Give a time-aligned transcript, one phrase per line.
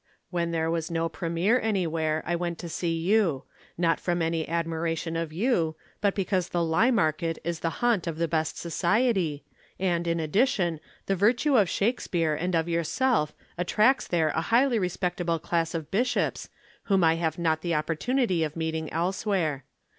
[0.31, 3.43] When there was no premiere anywhere, I went to see you
[3.77, 8.27] not from any admiration of you, but because the Lymarket is the haunt of the
[8.27, 9.43] best society,
[9.79, 15.37] and in addition, the virtue of Shakespeare and of yourself attracts there a highly respectable
[15.37, 16.49] class of bishops
[16.85, 19.65] whom I have not the opportunity of meeting elsewhere.